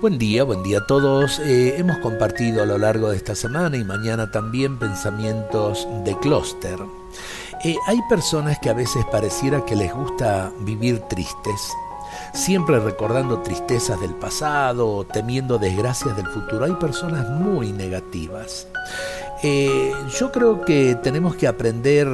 [0.00, 1.40] Buen día, buen día a todos.
[1.40, 6.78] Eh, hemos compartido a lo largo de esta semana y mañana también pensamientos de clúster.
[7.62, 11.70] Eh, hay personas que a veces pareciera que les gusta vivir tristes,
[12.32, 16.64] siempre recordando tristezas del pasado o temiendo desgracias del futuro.
[16.64, 18.68] Hay personas muy negativas.
[19.42, 22.08] Eh, yo creo que tenemos que aprender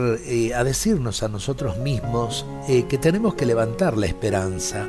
[0.57, 4.89] a decirnos a nosotros mismos que tenemos que levantar la esperanza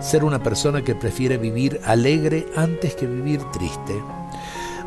[0.00, 3.94] ser una persona que prefiere vivir alegre antes que vivir triste.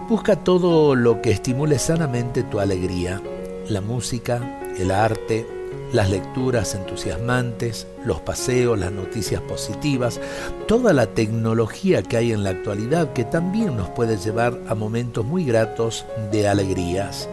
[0.07, 3.21] Busca todo lo que estimule sanamente tu alegría,
[3.67, 5.45] la música, el arte,
[5.93, 10.19] las lecturas entusiasmantes, los paseos, las noticias positivas,
[10.67, 15.25] toda la tecnología que hay en la actualidad que también nos puede llevar a momentos
[15.25, 17.27] muy gratos de alegrías.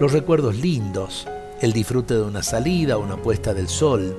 [0.00, 1.26] Los recuerdos lindos,
[1.60, 4.16] el disfrute de una salida, una puesta del sol,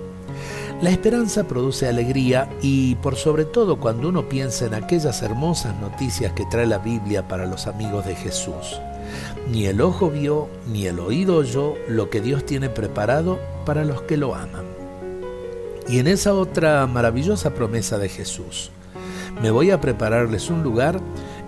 [0.82, 6.34] la esperanza produce alegría y por sobre todo cuando uno piensa en aquellas hermosas noticias
[6.34, 8.80] que trae la Biblia para los amigos de Jesús.
[9.50, 14.02] Ni el ojo vio, ni el oído oyó lo que Dios tiene preparado para los
[14.04, 14.66] que lo aman.
[15.88, 18.72] Y en esa otra maravillosa promesa de Jesús,
[19.42, 21.00] me voy a prepararles un lugar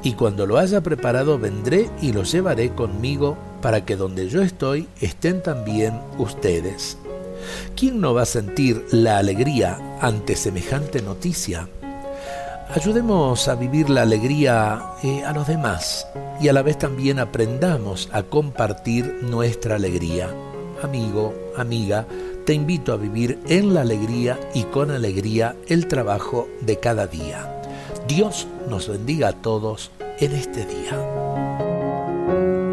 [0.04, 4.88] y cuando lo haya preparado vendré y los llevaré conmigo para que donde yo estoy
[5.02, 6.98] estén también ustedes.
[7.76, 11.68] ¿Quién no va a sentir la alegría ante semejante noticia?
[12.74, 16.08] Ayudemos a vivir la alegría eh, a los demás
[16.42, 20.30] y a la vez también aprendamos a compartir nuestra alegría.
[20.82, 22.06] Amigo, amiga,
[22.46, 27.62] te invito a vivir en la alegría y con alegría el trabajo de cada día.
[28.08, 32.65] Dios nos bendiga a todos en este día.